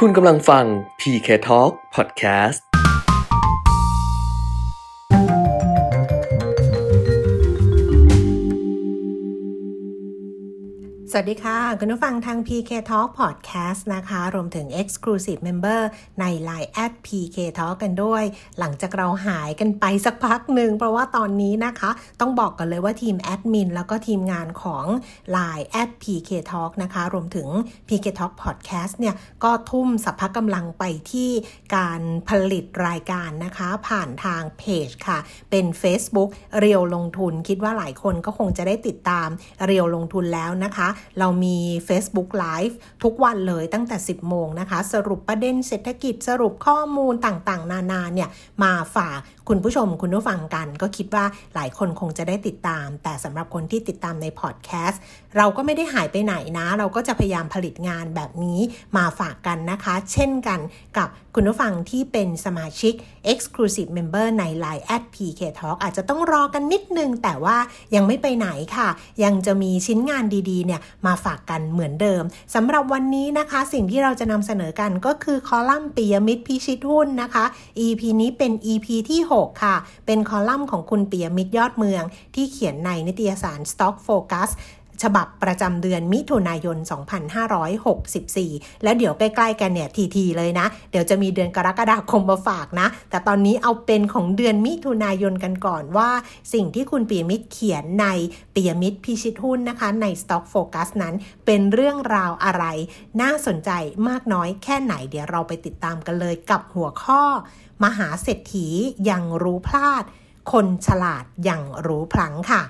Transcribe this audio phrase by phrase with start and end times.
[0.00, 0.64] คุณกำลังฟัง
[1.00, 2.73] PK Talk Podcast
[11.16, 15.80] สวัสดีค่ะ คุณผู้ฟังทาง PK Talk Podcast นะคะ รวมถึง Exclusive Member
[16.20, 18.22] ใน Line at PK Talk กันด้วย
[18.58, 21.90] หลังจากเราหายกันไปสักพักหนึ่ง เพราะว่าตอนนี้นะคะ
[22.20, 24.84] ต้องบอกกันเลยว่าทีมแอดมินแล้วก็ทีมงานของ
[25.36, 27.48] Line at PK Talk นะคะ รวมถึง
[27.88, 31.30] PK Talk Podcast เนี่ย ก็ทุ่มสัพพะกำลังไปที่
[31.76, 35.18] การผลิตรายการนะคะ ผ่านทางเพจค่ะ
[35.50, 39.28] เป็น Facebook เรียวลงทุน คิดว่าหลายคนก็คงจะได้ติดตาม
[39.66, 40.88] เรียวลงทุนแล้วนะคะ
[41.18, 41.56] เรามี
[41.88, 48.28] Facebook Live ทุกวันเลยตั้งแต่ 10 โมงนะคะ สรุปประเด็นเศรษฐกิจสรุปข้อมูลต่างๆ นานาเนี่ย
[48.62, 49.18] มาฝาก
[49.48, 55.00] คุณผู้ชมคุณผู้ฟังกัน ก็คิดว่าหลายคนคงจะได้ติดตาม แต่สำหรับคนที่ติดตามในพอดแคสต์
[55.36, 58.60] เราก็ไม่ได้หายไปไหนนะ เราก็จะพยายามผลิตงานแบบนี้
[58.96, 60.60] มาฝากกันนะคะ เช่นกัน
[60.98, 62.94] กับคุณผู้ฟังที่เป็นสมาชิก
[63.32, 67.56] Exclusive Member ใน Line at PK Talk อาจจะต้องรอกันนิดนึง แต่ว่า
[67.94, 68.88] ยังไม่ไปไหนค่ะ
[69.24, 72.22] ยังจะมีชิ้นงานดีๆเนี่ยมาฝากกันเหมือนเดิม
[72.54, 77.44] สำหรับวันนี้นะคะ สิ่งที่เราจะนำเสนอกันก็คือคอลัมน์ปิยมิตรพิชิตหุ้นนะคะ
[77.84, 82.02] EP นี้เป็น EP ที่ 6 ค่ะ เป็นคอลัมน์ของคุณปิยมิตรยอดเมือง
[82.34, 84.50] ที่เขียนในนิตยสาร Stock Focus
[85.02, 86.76] ฉบับประจำเดือนมิถุนายน
[88.00, 96.10] 2564 แล้วเดี๋ยวใกล้ๆกันเนี่ยทีๆเลยนะ เดี๋ยวจะมีเดือนกรกฎาคมมาฝากนะ แต่ตอนนี้เอาเป็นของเดือนมิถุนายนกันก่อนว่า
[96.52, 98.06] สิ่งที่คุณปียมิตรเขียนใน
[98.54, 101.14] ปียมิตรพิชิตหุ้นนะคะ ใน Stock Focus นั้น
[101.46, 102.64] เป็นเรื่องราวอะไร
[103.20, 103.70] น่าสนใจ
[104.08, 107.22] มากน้อยแค่ไหน เดี๋ยวเราไปติดตามกันเลยกับหัวข้อ
[107.84, 108.68] มหาเศรษฐี
[109.10, 110.04] ยังรู้พลาด
[110.52, 112.62] คนฉลาดยังรู้พลังค่ะ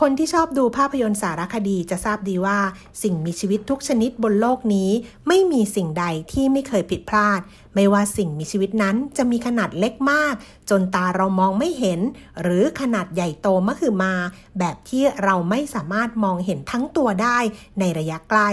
[0.00, 2.58] คนที่ชอบดูภาพยนตร์สารคดีจะทราบดีว่า
[3.02, 4.90] สิ่งมีชีวิตทุกชนิดบนโลกนี้
[5.28, 7.40] ไม่มีสิ่งใดที่ไม่เคยผิดพลาด
[7.74, 10.34] ไม่ว่าสิ่งมีชีวิตนั้นจะมีขนาดเล็กมาก
[10.70, 12.00] จนตาเรามองไม่เห็น
[12.42, 14.14] หรือขนาดใหญ่โตมหึมา
[14.58, 17.38] แบบที่เราไม่สามารถมองเห็นทั้งตัวได้
[17.78, 18.50] ในระยะใกล้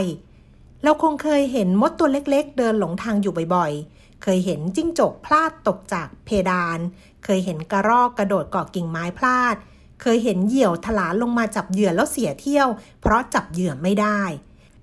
[0.83, 6.79] เราคงเคยเห็นมดตัวเล็กๆ เดินหลงทางอยู่บ่อยๆ เคยเห็นจิ้งจกพลาดตกจากเพดาน
[7.25, 9.55] เคยเห็นกระรอกกระโดดเกาะกิ่งไม้พลาด
[10.01, 12.67] เคยเห็นเหยี่ยวถลาลงมาจับเหยื่อแล้วเสียเที่ยว
[13.01, 14.21] เพราะจับเหยื่อไม่ได้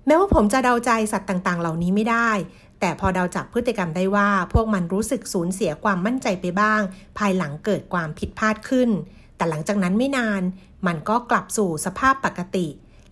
[0.05, 2.31] แม้ว่าผมจะเดาใจสัตว์ต่างๆ เหล่านี้ไม่ได้
[2.79, 6.81] แต่พอเดาจากพฤติกรรมได้ว่า พวกมันรู้สึกสูญเสียความมั่นใจไปบ้าง
[7.17, 8.89] ภายหลังเกิดความผิดพลาดขึ้น
[9.35, 10.41] แต่หลังจากนั้นไม่นาน
[10.87, 12.67] มันก็กลับสู่สภาพปกติ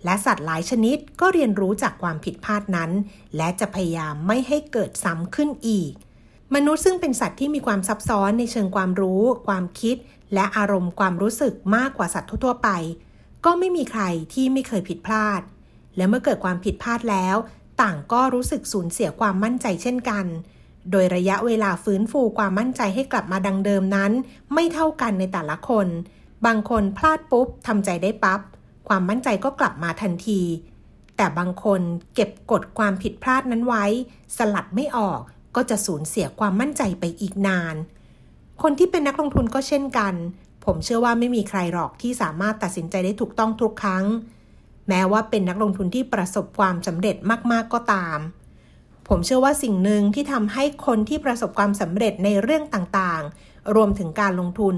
[0.05, 2.91] และสัตว์หลายชนิดก็เรียนรู้จากความผิดพลาดนั้น
[3.37, 5.91] และจะพยายามไม่ให้เกิดซ้ำขึ้นอีก
[6.55, 9.95] มนุษย์ซึ่งเป็นสัตว์ที่มีความซับซ้อนในเชิงความรู้ ความคิด
[10.33, 12.69] และอารมณ์ความรู้สึกมากกว่าสัตว์ทั่วไป
[13.45, 15.41] ก็ไม่มีใครที่ไม่เคยผิดพลาด
[15.97, 17.35] และเมื่อเกิดความผิดพลาดแล้ว
[17.81, 20.25] ต่างก็รู้สึกสูญเสียความมั่นใจเช่นกัน
[20.91, 24.11] โดยระยะเวลาฟื้นฟูความมั่นใจให้กลับมาดังเดิมนั้น
[24.53, 25.87] ไม่เท่ากันในแต่ละคน
[26.45, 28.39] บางคนพลาดปุ๊บทำใจได้ปับ๊บ
[28.87, 30.41] ความมั่นใจก็กลับมาทันที
[31.17, 31.81] แต่บางคน
[32.16, 33.85] เก็บกดความผิดพลาดนั้นไว้
[34.37, 35.22] สลัดไม่ออก
[35.55, 37.75] ก็จะสูญเสียความมั่นใจไปอีกนาน
[38.61, 40.13] คนที่เป็นนักลงทุนก็เช่นกัน
[40.66, 44.05] ผมเชื่อว่าไม่มีใครหรอกที่สามารถตัดสินใจได้ถูกต้องทุกครั้ง
[44.89, 47.16] แม้ว่าเป็นนักลงทุนที่ประสบความสำเร็จ
[47.51, 48.19] มากๆก็ตาม
[49.07, 54.75] ผมเชื่อว่าสิ่งหนึ่งที่ทำให้คนที่ประสบความสำเร็จในเรื่องต่างๆ รวมถึงการลงทุน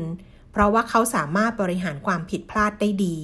[0.52, 3.18] เพราะว่าเขาสามารถบริหารความผิดพลาดได้ดี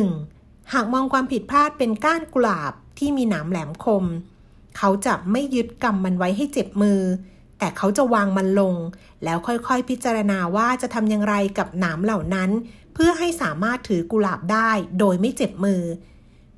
[0.00, 0.72] 1.
[0.72, 4.04] หากมองความผิดพลาดเป็นก้านกุหลาบที่มีหนามแหลมคม
[4.76, 7.00] เขาจะไม่ยึดกรรมมันไว้ให้เจ็บมือ
[7.58, 8.74] แต่เขาจะวางมันลง
[9.24, 12.50] แล้วค่อยๆพิจารณาว่าจะทำอย่างไรกับหนามเหล่านั้น
[12.94, 15.82] เพื่อให้สามารถถือกุหลาบได้โดยไม่เจ็บมือ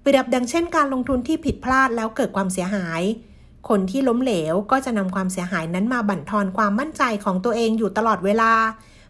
[0.01, 3.03] เปรียบดังเช่นการลงทุนที่ผิดพลาดแล้วเกิดความเสียหาย
[3.69, 8.53] คนที่ล้มเหลวก็จะนำความเสียหายนั้นมาบั่นทอนความมั่นใจของตัวเองอยู่ตลอดเวลา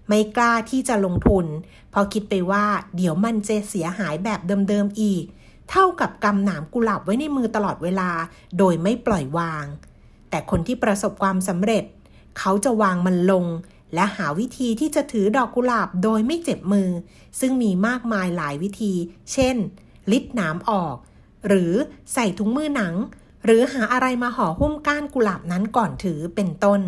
[0.08, 1.46] ไม่กล้าที่จะลงทุน
[1.90, 2.64] เพราะคิดไปว่า
[2.96, 5.24] เดี๋ยวมันจะเสียหายแบบเดิมๆอีก
[5.70, 8.10] เท่ากับกำหนามกุหลาบไว้ในมือตลอดเวลา
[8.58, 9.64] โดยไม่ปล่อยวาง
[10.30, 11.84] แต่คนที่ประสบความสำเร็จ
[12.38, 13.46] เขาจะวางมันลง
[13.94, 16.88] และหาวิธีที่จะถือดอกกุหลาบโดยไม่เจ็บมือ
[17.40, 18.92] ซึ่งมีมากมายหลายวิธี
[19.32, 19.56] เช่น
[20.12, 20.96] ลิดหนามออก
[21.46, 21.72] หรือ
[22.12, 22.94] ใส่ถุงมือหนัง
[23.44, 26.80] หรือหาอะไรมาห่อหุ้มก้านกุหลาบนั้นก่อนถือเป็นต้น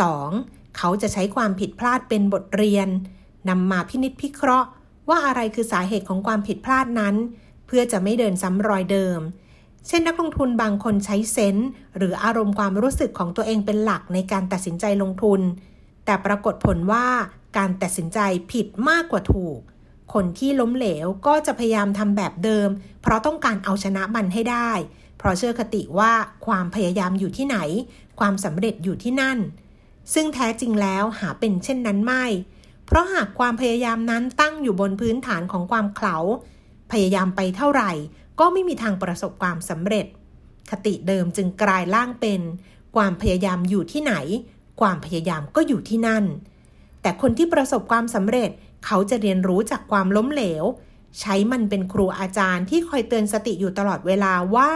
[0.00, 0.76] 2.
[0.76, 2.88] เขาจะใช้ความผิดพลาดเป็นบทเรียน
[3.48, 4.68] นำมาพินิจพิเคราะห์
[5.08, 7.14] ว่าอะไรคือสาเหตุของความผิดพลาดนั้น
[7.74, 9.20] พื่อจะไม่เดินซ้ำรอยเดิม
[9.86, 15.40] เช่นนักลงทุนบางคนใช้เซนส์หรืออารมณ์ความรู้สึกของตัวเองเป็นหลักในการตัดสินใจลงทุน
[16.04, 17.06] แต่ปรากฏผลว่า
[17.58, 18.18] การตัดสินใจ
[18.52, 19.58] ผิดมากกว่าถูก
[20.14, 22.68] คนที่ล้มเหลวก็จะพยายามทำแบบเดิม
[23.02, 24.70] เพราะต้องการเอาชนะมันให้ได้
[25.18, 26.12] เพราะเชื่อคติว่า
[26.46, 27.58] ความพยายามอยู่ที่ไหน
[28.20, 29.38] ความสำเร็จอยู่ที่นั่น
[30.14, 32.24] ซึ่งแท้จริงแล้วหาเป็นเช่นนั้นไม่
[32.86, 36.16] เพราะหากความพยายามนั้นตั้งอยู่บนพื้นฐานของความเขลา
[36.92, 37.92] พยายามไปเท่าไหร่
[38.40, 40.06] ก็ไม่มีทางประสบความสำเร็จ
[40.70, 42.40] คติเดิมจึงกลายร่างเป็น
[42.96, 44.14] ความพยายามอยู่ที่ไหน
[44.80, 46.24] ความพยายามก็อยู่ที่นั่น
[47.02, 48.50] แต่คนที่ประสบความสำเร็จ
[48.86, 50.64] เขาจะเรียนรู้จากความล้มเหลว
[51.20, 54.70] ใช้มันเป็นครูอาจารย์ที่คอยเตือนสติอยู่ตลอดเวลาว่า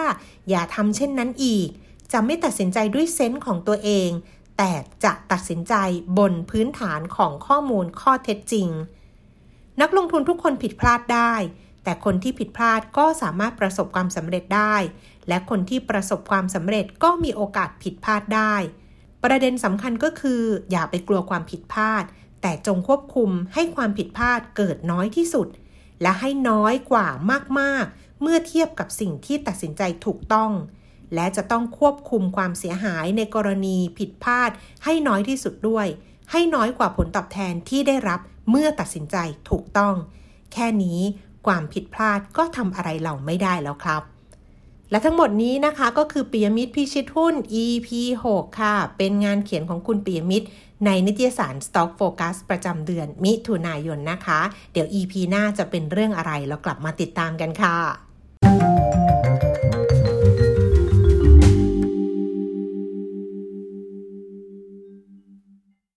[0.49, 1.69] อย่าทำเช่นนั้นอีก
[2.13, 4.11] จะไม่ตัดสินใจด้วยเซนส์ของตัวเอง
[4.59, 4.73] แต่
[5.05, 5.75] จะตัดสินใจ
[6.19, 8.69] บนพื้นฐานของข้อมูลข้อเท็จจริง
[9.81, 11.33] นักลงทุนทุกคนผิดพลาดได้
[11.87, 14.77] แต่คนที่ผิดพลาดก็สามารถประสบความสำเร็จได้
[15.29, 18.55] และคนที่ประสบความสำเร็จก็มีโอกาสผิดพลาดได้
[19.25, 22.05] ประเด็นสำคัญก็คือ อย่าไปกลัวความผิดพลาด
[22.43, 25.49] แต่จงควบคุมให้ความผิดพลาดเกิดน้อยที่สุด
[26.03, 27.07] และให้น้อยกว่า
[27.61, 30.53] มากๆ เมื่อเทียบกับสิ่งที่ตัดสินใจถูกต้อง
[31.15, 34.51] และจะต้องควบคุมความเสียหายในกรณีผิดพลาด
[34.85, 35.87] ให้น้อยที่สุดด้วย
[36.33, 39.17] ให้น้อยกว่าผลตอบแทนที่ได้รับเมื่อตัดสินใจ
[39.51, 39.95] ถูกต้อง
[40.53, 41.01] แค่นี้
[41.47, 44.03] ความผิดพลาดก็ทำอะไรเราไม่ได้แล้วครับ
[44.91, 47.35] และทั้งหมดนี้นะคะก็คือปียมิตรพิชิตหุ้น
[47.65, 47.89] EP
[48.29, 50.47] 6 ค่ะ เป็นงานเขียนของคุณปียมิตร
[50.85, 54.41] ในนิตยสาร Stock Focus ประจำเดือนมิถุนายนนะคะ
[54.73, 58.06] เดี๋ยว EP หน้าจะเป็นเรื่องอะไรเรากลับมาติดตามกันค่ะ